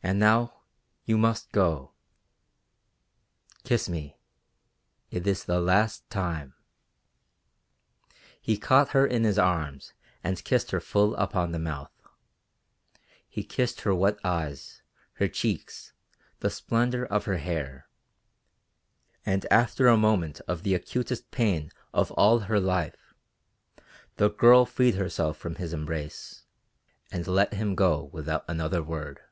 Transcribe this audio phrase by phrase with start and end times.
[0.00, 0.60] And now,
[1.06, 1.90] you must go;
[3.64, 4.16] kiss me,
[5.10, 6.54] it is the last time."
[8.40, 11.90] He caught her in his arms and kissed her full upon the mouth.
[13.28, 14.82] He kissed her wet eyes,
[15.14, 15.94] her cheeks,
[16.38, 17.88] the splendor of her hair.
[19.26, 23.14] And after a moment of the acutest pain of all her life,
[24.14, 26.44] the girl freed herself from his embrace,
[27.10, 29.22] and let him go without another word.